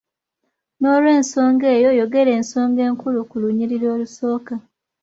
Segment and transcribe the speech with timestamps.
[0.79, 4.53] N'olw'ensonga eyo yogera ensonga enkulu ku lunyiriri olusooka.